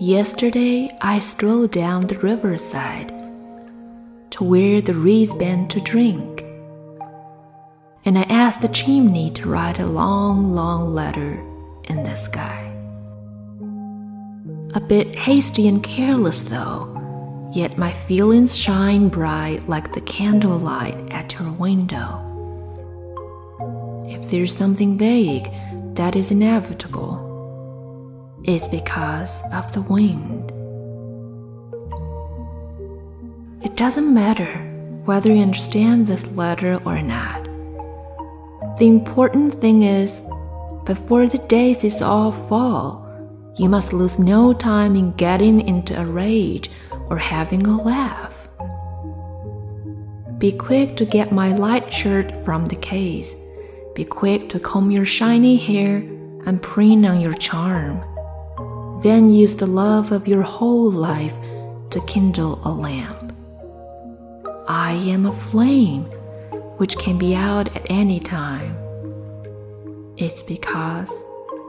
[0.00, 3.08] Yesterday I strolled down the riverside
[4.32, 6.42] to where the reeds bend to drink,
[8.04, 11.42] and I asked the chimney to write a long, long letter
[11.84, 12.70] in the sky.
[14.74, 21.32] A bit hasty and careless, though, yet my feelings shine bright like the candlelight at
[21.38, 22.20] your window.
[24.06, 25.50] If there's something vague
[25.94, 27.25] that is inevitable,
[28.46, 30.52] it's because of the wind.
[33.64, 34.62] It doesn't matter
[35.04, 37.44] whether you understand this letter or not.
[38.78, 40.22] The important thing is,
[40.84, 43.02] before the days daisies all fall,
[43.56, 46.70] you must lose no time in getting into a rage
[47.08, 48.34] or having a laugh.
[50.38, 53.34] Be quick to get my light shirt from the case.
[53.94, 55.96] Be quick to comb your shiny hair
[56.46, 58.04] and preen on your charm.
[59.01, 61.33] Then use the love of your whole life
[61.89, 63.33] to kindle a lamp.
[64.67, 66.05] I am a flame
[66.77, 68.75] which can be out at any time.
[70.17, 71.11] It's because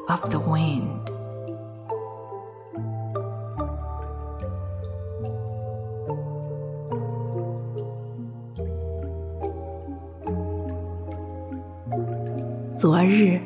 [0.08, 1.00] of the wind.
[12.78, 13.41] 昨日，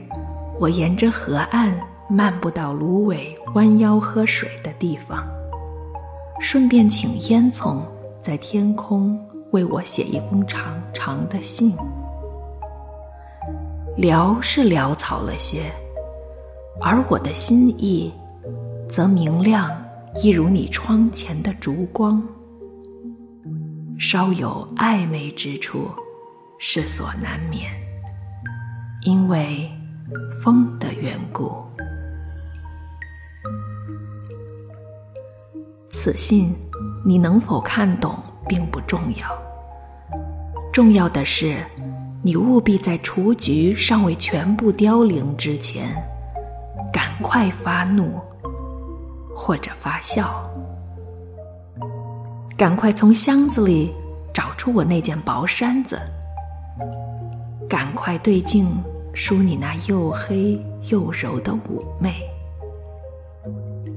[0.59, 5.28] 我沿着河岸漫步到芦苇 弯腰喝水的地方，
[6.40, 7.82] 顺便请烟囱
[8.22, 9.20] 在天空
[9.52, 11.76] 为我写一封长长的信。
[13.98, 15.72] 潦是潦草了些，
[16.80, 18.14] 而我的心意
[18.90, 19.70] 则明亮，
[20.24, 22.24] 一如你窗前的烛光。
[24.00, 25.90] 稍有暧昧之处，
[26.58, 27.70] 是所难免。
[29.04, 29.70] 因为
[30.42, 31.52] 风的缘故，
[36.02, 36.52] 此信
[37.06, 38.16] 你能否看懂
[38.48, 39.28] 并不重要，
[40.74, 41.64] 重要的是
[42.24, 45.96] 你务必在雏菊尚未全部凋零之前，
[46.92, 48.20] 赶快发怒
[49.36, 50.44] 或者发笑，
[52.58, 53.94] 赶快从箱子里
[54.34, 56.02] 找出我那件薄衫子，
[57.70, 58.68] 赶快对镜。
[59.14, 60.60] 梳你那又黑
[60.90, 62.16] 又柔的妩媚，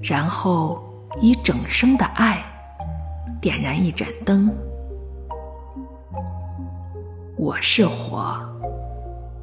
[0.03, 0.83] 然后
[1.21, 2.43] 以整生的爱
[3.41, 4.53] 点燃一盏灯。
[7.37, 8.37] 我是火，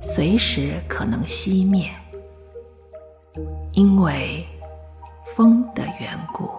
[0.02, 1.90] 随时可能熄灭，
[3.72, 4.46] 因为
[5.36, 6.50] 风的缘故。